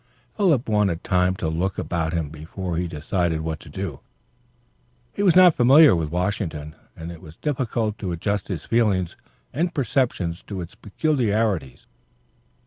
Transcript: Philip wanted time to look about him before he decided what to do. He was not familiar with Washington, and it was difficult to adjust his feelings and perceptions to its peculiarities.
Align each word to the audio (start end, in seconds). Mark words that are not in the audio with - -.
Philip 0.35 0.67
wanted 0.67 1.03
time 1.03 1.35
to 1.35 1.47
look 1.47 1.77
about 1.77 2.11
him 2.11 2.29
before 2.29 2.75
he 2.75 2.87
decided 2.87 3.41
what 3.41 3.59
to 3.59 3.69
do. 3.69 3.99
He 5.13 5.21
was 5.21 5.35
not 5.35 5.53
familiar 5.53 5.95
with 5.95 6.09
Washington, 6.09 6.75
and 6.97 7.11
it 7.11 7.21
was 7.21 7.35
difficult 7.35 7.99
to 7.99 8.11
adjust 8.11 8.47
his 8.47 8.63
feelings 8.65 9.15
and 9.53 9.75
perceptions 9.75 10.41
to 10.47 10.59
its 10.59 10.73
peculiarities. 10.73 11.85